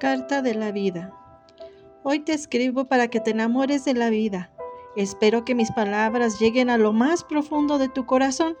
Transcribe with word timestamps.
Carta 0.00 0.40
de 0.40 0.54
la 0.54 0.72
vida. 0.72 1.12
Hoy 2.04 2.20
te 2.20 2.32
escribo 2.32 2.86
para 2.86 3.08
que 3.08 3.20
te 3.20 3.32
enamores 3.32 3.84
de 3.84 3.92
la 3.92 4.08
vida. 4.08 4.50
Espero 4.96 5.44
que 5.44 5.54
mis 5.54 5.70
palabras 5.72 6.40
lleguen 6.40 6.70
a 6.70 6.78
lo 6.78 6.94
más 6.94 7.22
profundo 7.22 7.76
de 7.76 7.90
tu 7.90 8.06
corazón 8.06 8.56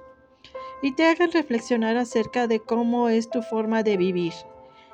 y 0.82 0.94
te 0.94 1.06
hagan 1.06 1.32
reflexionar 1.32 1.96
acerca 1.96 2.46
de 2.46 2.60
cómo 2.60 3.08
es 3.08 3.30
tu 3.30 3.40
forma 3.40 3.82
de 3.82 3.96
vivir. 3.96 4.34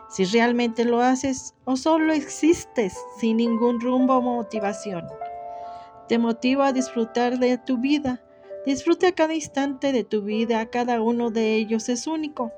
Si 0.08 0.24
realmente 0.24 0.84
lo 0.84 1.00
haces 1.00 1.56
o 1.64 1.76
solo 1.76 2.12
existes 2.12 2.96
sin 3.18 3.38
ningún 3.38 3.80
rumbo 3.80 4.14
o 4.14 4.22
motivación. 4.22 5.04
Te 6.06 6.16
motivo 6.18 6.62
a 6.62 6.72
disfrutar 6.72 7.40
de 7.40 7.58
tu 7.58 7.78
vida. 7.78 8.22
Disfruta 8.64 9.10
cada 9.10 9.34
instante 9.34 9.90
de 9.90 10.04
tu 10.04 10.22
vida, 10.22 10.64
cada 10.66 11.02
uno 11.02 11.32
de 11.32 11.56
ellos 11.56 11.88
es 11.88 12.06
único. 12.06 12.52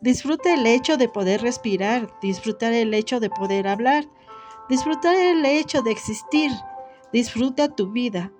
Disfruta 0.00 0.54
el 0.54 0.66
hecho 0.66 0.96
de 0.96 1.08
poder 1.08 1.42
respirar, 1.42 2.08
disfrutar 2.20 2.72
el 2.72 2.94
hecho 2.94 3.20
de 3.20 3.30
poder 3.30 3.66
hablar, 3.66 4.04
disfrutar 4.68 5.16
el 5.16 5.44
hecho 5.44 5.82
de 5.82 5.90
existir. 5.90 6.50
Disfruta 7.12 7.68
tu 7.74 7.90
vida. 7.90 8.32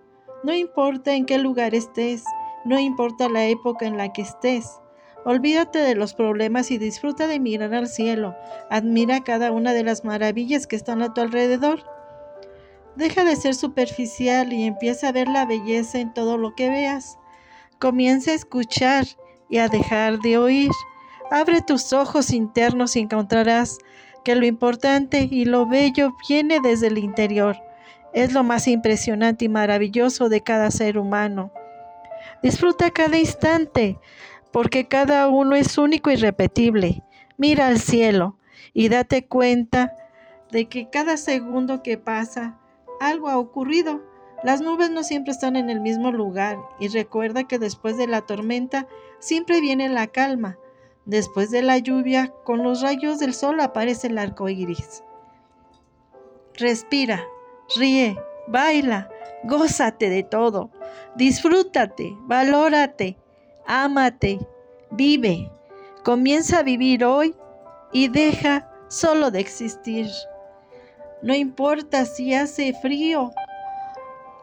No 0.45 0.55
importa 0.55 1.15
en 1.15 1.27
qué 1.27 1.39
lugar 1.39 1.75
estés, 1.75 2.25
no 2.65 2.79
importa 2.79 3.29
la 3.29 3.47
época 3.47 3.87
en 3.87 3.97
la 3.97 4.13
que 4.13 4.23
estés. 4.23 4.81
Olvídate 5.25 5.81
de 5.81 5.95
los 5.95 6.15
problemas 6.15 6.71
y 6.71 6.79
disfruta 6.79 7.27
de 7.27 7.41
mirar 7.41 7.75
al 7.75 7.89
cielo. 7.89 8.37
Admira 8.71 9.25
cada 9.25 9.53
una 9.53 9.73
de 9.73 9.83
las 9.83 10.05
maravillas 10.05 10.67
que 10.67 10.77
están 10.77 11.03
a 11.03 11.13
tu 11.13 11.21
alrededor. 11.21 11.83
Deja 12.95 13.25
de 13.25 13.37
ser 13.37 13.55
superficial 13.55 14.53
y 14.53 14.65
empieza 14.65 15.09
a 15.09 15.13
ver 15.13 15.29
la 15.29 15.45
belleza 15.45 15.99
en 15.99 16.15
todo 16.15 16.37
lo 16.37 16.55
que 16.55 16.69
veas. 16.69 17.19
Comienza 17.79 18.31
a 18.31 18.35
escuchar 18.35 19.07
y 19.49 19.59
a 19.59 19.69
dejar 19.69 20.19
de 20.21 20.39
oír. 20.39 20.71
Abre 21.31 21.61
tus 21.61 21.93
ojos 21.93 22.31
internos 22.31 22.97
y 22.97 23.01
encontrarás 23.01 23.79
que 24.25 24.35
lo 24.35 24.47
importante 24.47 25.29
y 25.31 25.45
lo 25.45 25.67
bello 25.67 26.15
viene 26.29 26.61
desde 26.63 26.87
el 26.87 26.99
interior. 26.99 27.57
Es 28.15 28.33
lo 28.33 28.43
más 28.43 28.67
impresionante 28.67 29.45
y 29.45 29.49
maravilloso 29.49 30.29
de 30.29 30.41
cada 30.41 30.71
ser 30.71 30.99
humano. 30.99 31.53
Disfruta 32.43 32.91
cada 32.91 33.19
instante, 33.19 33.99
porque 34.53 34.89
cada 34.89 35.29
uno 35.29 35.55
es 35.55 35.77
único 35.77 36.11
y 36.11 36.17
repetible. 36.17 37.03
Mira 37.37 37.67
al 37.67 37.79
cielo 37.79 38.37
y 38.73 38.89
date 38.89 39.27
cuenta 39.27 39.95
de 40.51 40.67
que 40.67 40.89
cada 40.89 41.17
segundo 41.17 41.83
que 41.83 41.99
pasa, 41.99 42.59
algo 43.01 43.29
ha 43.29 43.37
ocurrido. 43.37 44.03
Las 44.43 44.61
nubes 44.61 44.91
no 44.91 45.03
siempre 45.03 45.33
están 45.33 45.57
en 45.57 45.69
el 45.69 45.81
mismo 45.81 46.11
lugar 46.11 46.59
y 46.81 46.89
recuerda 46.89 47.45
que 47.45 47.59
después 47.59 47.97
de 47.97 48.07
la 48.07 48.23
tormenta 48.23 48.87
siempre 49.19 49.61
viene 49.61 49.89
la 49.89 50.07
calma. 50.07 50.57
Después 51.09 51.51
de 51.51 51.63
la 51.63 51.79
lluvia, 51.79 52.35
con 52.45 52.63
los 52.63 52.83
rayos 52.83 53.19
del 53.19 53.33
sol 53.33 53.61
aparece 53.61 54.09
el 54.09 54.19
arco 54.19 54.51
iris. 54.51 55.03
Respira, 56.53 57.25
ríe, 57.77 58.19
baila, 58.47 59.09
gózate 59.45 60.11
de 60.11 60.23
todo, 60.23 60.71
disfrútate, 61.15 62.15
valórate, 62.27 63.17
ámate, 63.67 64.39
vive. 64.91 65.51
Comienza 66.05 66.59
a 66.59 66.63
vivir 66.63 67.07
hoy 67.07 67.35
y 67.91 68.09
deja 68.09 68.71
solo 68.89 69.31
de 69.31 69.41
existir. 69.41 70.11
No 71.23 71.35
importa 71.35 72.05
si 72.05 72.35
hace 72.35 72.75
frío, 72.83 73.33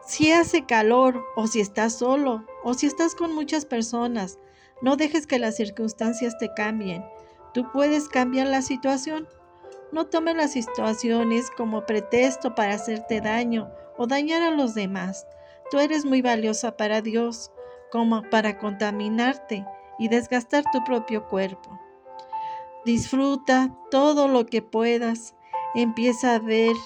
si 0.04 0.32
hace 0.32 0.66
calor 0.66 1.22
o 1.36 1.46
si 1.46 1.60
estás 1.60 1.92
solo 1.92 2.44
o 2.64 2.74
si 2.74 2.88
estás 2.88 3.14
con 3.14 3.32
muchas 3.36 3.64
personas. 3.64 4.40
No 4.82 4.96
dejes 4.96 5.26
que 5.26 5.38
las 5.38 5.56
circunstancias 5.56 6.36
te 6.38 6.52
cambien. 6.52 7.04
Tú 7.54 7.70
puedes 7.72 8.08
cambiar 8.08 8.48
la 8.48 8.60
situación. 8.60 9.26
No 9.90 10.06
tomes 10.06 10.36
las 10.36 10.52
situaciones 10.52 11.50
como 11.50 11.86
pretexto 11.86 12.54
para 12.54 12.74
hacerte 12.74 13.20
daño 13.20 13.70
o 13.96 14.06
dañar 14.06 14.42
a 14.42 14.50
los 14.50 14.74
demás. 14.74 15.26
Tú 15.70 15.78
eres 15.78 16.04
muy 16.04 16.20
valiosa 16.20 16.76
para 16.76 17.00
Dios 17.00 17.50
como 17.90 18.22
para 18.30 18.58
contaminarte 18.58 19.64
y 19.98 20.08
desgastar 20.08 20.64
tu 20.70 20.84
propio 20.84 21.26
cuerpo. 21.26 21.78
Disfruta 22.84 23.74
todo 23.90 24.28
lo 24.28 24.44
que 24.44 24.60
puedas. 24.60 25.34
Empieza 25.74 26.34
a 26.34 26.38
ver 26.38 26.76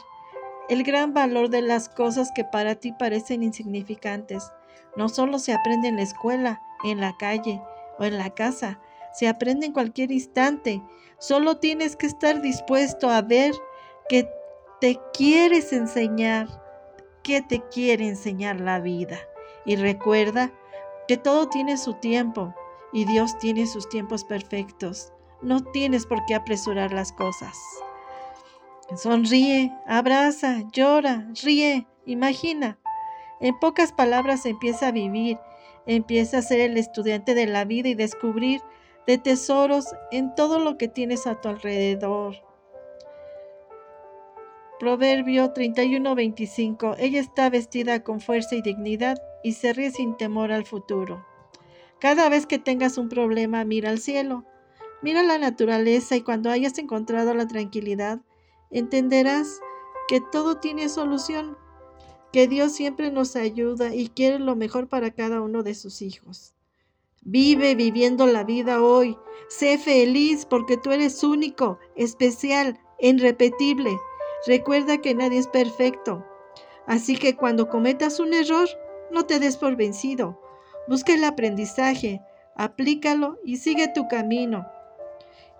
el 0.68 0.84
gran 0.84 1.12
valor 1.12 1.50
de 1.50 1.62
las 1.62 1.88
cosas 1.88 2.30
que 2.32 2.44
para 2.44 2.76
ti 2.76 2.92
parecen 2.92 3.42
insignificantes. 3.42 4.52
No 4.96 5.08
solo 5.08 5.40
se 5.40 5.52
aprende 5.52 5.88
en 5.88 5.96
la 5.96 6.02
escuela, 6.02 6.62
en 6.84 7.00
la 7.00 7.16
calle, 7.18 7.60
o 8.00 8.04
en 8.04 8.18
la 8.18 8.30
casa. 8.30 8.80
Se 9.12 9.28
aprende 9.28 9.66
en 9.66 9.72
cualquier 9.72 10.10
instante. 10.10 10.82
Solo 11.18 11.58
tienes 11.58 11.94
que 11.94 12.06
estar 12.06 12.40
dispuesto 12.40 13.10
a 13.10 13.22
ver 13.22 13.52
que 14.08 14.28
te 14.80 14.98
quieres 15.12 15.72
enseñar, 15.72 16.48
que 17.22 17.42
te 17.42 17.60
quiere 17.68 18.08
enseñar 18.08 18.60
la 18.60 18.80
vida. 18.80 19.18
Y 19.64 19.76
recuerda 19.76 20.50
que 21.06 21.18
todo 21.18 21.48
tiene 21.48 21.76
su 21.76 21.94
tiempo 21.94 22.54
y 22.92 23.04
Dios 23.04 23.38
tiene 23.38 23.66
sus 23.66 23.88
tiempos 23.88 24.24
perfectos. 24.24 25.12
No 25.42 25.62
tienes 25.62 26.06
por 26.06 26.24
qué 26.24 26.34
apresurar 26.34 26.92
las 26.92 27.12
cosas. 27.12 27.56
Sonríe, 28.96 29.72
abraza, 29.86 30.62
llora, 30.72 31.28
ríe, 31.42 31.86
imagina. 32.06 32.78
En 33.40 33.58
pocas 33.58 33.92
palabras 33.92 34.46
empieza 34.46 34.88
a 34.88 34.92
vivir 34.92 35.38
Empieza 35.92 36.38
a 36.38 36.42
ser 36.42 36.60
el 36.60 36.76
estudiante 36.76 37.34
de 37.34 37.48
la 37.48 37.64
vida 37.64 37.88
y 37.88 37.96
descubrir 37.96 38.60
de 39.08 39.18
tesoros 39.18 39.86
en 40.12 40.36
todo 40.36 40.60
lo 40.60 40.78
que 40.78 40.86
tienes 40.86 41.26
a 41.26 41.40
tu 41.40 41.48
alrededor. 41.48 42.36
Proverbio 44.78 45.52
31:25. 45.52 46.94
Ella 46.96 47.18
está 47.18 47.50
vestida 47.50 48.04
con 48.04 48.20
fuerza 48.20 48.54
y 48.54 48.62
dignidad 48.62 49.20
y 49.42 49.54
se 49.54 49.72
ríe 49.72 49.90
sin 49.90 50.16
temor 50.16 50.52
al 50.52 50.64
futuro. 50.64 51.26
Cada 51.98 52.28
vez 52.28 52.46
que 52.46 52.60
tengas 52.60 52.96
un 52.96 53.08
problema, 53.08 53.64
mira 53.64 53.90
al 53.90 53.98
cielo, 53.98 54.44
mira 55.02 55.24
la 55.24 55.38
naturaleza 55.38 56.14
y 56.14 56.20
cuando 56.20 56.50
hayas 56.50 56.78
encontrado 56.78 57.34
la 57.34 57.48
tranquilidad, 57.48 58.20
entenderás 58.70 59.58
que 60.06 60.20
todo 60.20 60.58
tiene 60.58 60.88
solución 60.88 61.58
que 62.32 62.46
Dios 62.46 62.72
siempre 62.72 63.10
nos 63.10 63.36
ayuda 63.36 63.94
y 63.94 64.08
quiere 64.08 64.38
lo 64.38 64.56
mejor 64.56 64.88
para 64.88 65.10
cada 65.10 65.40
uno 65.40 65.62
de 65.62 65.74
sus 65.74 66.02
hijos. 66.02 66.54
Vive 67.22 67.74
viviendo 67.74 68.26
la 68.26 68.44
vida 68.44 68.82
hoy. 68.82 69.18
Sé 69.48 69.78
feliz 69.78 70.46
porque 70.46 70.76
tú 70.76 70.90
eres 70.92 71.22
único, 71.22 71.78
especial, 71.96 72.80
irrepetible. 72.98 73.98
Recuerda 74.46 74.98
que 74.98 75.14
nadie 75.14 75.38
es 75.38 75.48
perfecto. 75.48 76.24
Así 76.86 77.16
que 77.16 77.36
cuando 77.36 77.68
cometas 77.68 78.20
un 78.20 78.32
error, 78.32 78.68
no 79.10 79.26
te 79.26 79.38
des 79.38 79.56
por 79.56 79.76
vencido. 79.76 80.40
Busca 80.88 81.12
el 81.12 81.24
aprendizaje, 81.24 82.22
aplícalo 82.56 83.38
y 83.44 83.58
sigue 83.58 83.88
tu 83.88 84.08
camino. 84.08 84.66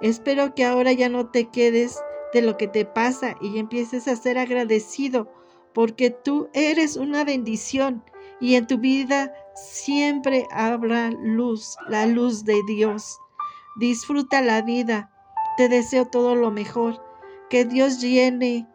Espero 0.00 0.54
que 0.54 0.64
ahora 0.64 0.92
ya 0.92 1.08
no 1.08 1.30
te 1.30 1.50
quedes 1.50 2.00
de 2.32 2.42
lo 2.42 2.56
que 2.56 2.68
te 2.68 2.84
pasa 2.84 3.34
y 3.40 3.58
empieces 3.58 4.08
a 4.08 4.16
ser 4.16 4.38
agradecido 4.38 5.30
porque 5.72 6.10
tú 6.10 6.48
eres 6.52 6.96
una 6.96 7.24
bendición 7.24 8.02
y 8.40 8.54
en 8.54 8.66
tu 8.66 8.78
vida 8.78 9.32
siempre 9.54 10.46
habrá 10.50 11.10
luz, 11.10 11.76
la 11.88 12.06
luz 12.06 12.44
de 12.44 12.60
Dios. 12.66 13.18
Disfruta 13.76 14.40
la 14.40 14.62
vida. 14.62 15.10
Te 15.56 15.68
deseo 15.68 16.06
todo 16.06 16.34
lo 16.34 16.50
mejor. 16.50 17.02
Que 17.50 17.64
Dios 17.64 18.00
llene 18.00 18.66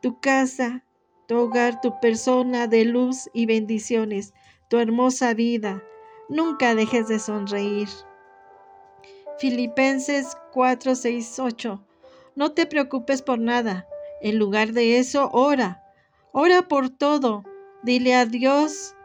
tu 0.00 0.18
casa, 0.20 0.84
tu 1.28 1.36
hogar, 1.38 1.80
tu 1.80 2.00
persona 2.00 2.66
de 2.66 2.84
luz 2.84 3.30
y 3.32 3.46
bendiciones, 3.46 4.34
tu 4.68 4.78
hermosa 4.78 5.32
vida. 5.34 5.82
Nunca 6.28 6.74
dejes 6.74 7.08
de 7.08 7.18
sonreír. 7.18 7.88
Filipenses 9.38 10.36
4, 10.52 10.94
6, 10.94 11.38
8. 11.38 11.84
No 12.34 12.52
te 12.52 12.66
preocupes 12.66 13.22
por 13.22 13.38
nada. 13.38 13.86
En 14.20 14.38
lugar 14.38 14.72
de 14.72 14.98
eso, 14.98 15.28
ora 15.32 15.83
Ora 16.36 16.66
por 16.66 16.90
todo. 16.90 17.44
Dile 17.84 18.16
a 18.16 18.26
Dios 18.26 18.96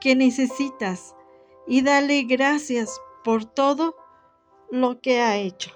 que 0.00 0.14
necesitas 0.14 1.16
y 1.66 1.80
dale 1.80 2.24
gracias 2.24 3.00
por 3.24 3.46
todo 3.46 3.96
lo 4.70 5.00
que 5.00 5.22
ha 5.22 5.38
hecho. 5.38 5.70